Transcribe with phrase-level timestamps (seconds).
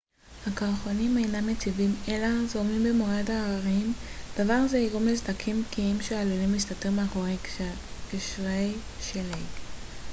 [0.47, 3.93] הקרחונים אינם יציבים אלא זורמים במורד ההרים
[4.37, 7.37] דבר זה יגרום לסדקים בקיעים שעלולים להסתתר מאחורי
[8.13, 9.39] גשרי שלג